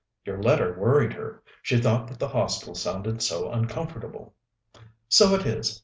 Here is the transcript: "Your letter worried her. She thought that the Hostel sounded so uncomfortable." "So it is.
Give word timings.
"Your 0.25 0.41
letter 0.41 0.73
worried 0.79 1.13
her. 1.13 1.43
She 1.61 1.77
thought 1.79 2.07
that 2.07 2.17
the 2.17 2.27
Hostel 2.29 2.73
sounded 2.73 3.21
so 3.21 3.51
uncomfortable." 3.51 4.33
"So 5.07 5.35
it 5.35 5.45
is. 5.45 5.79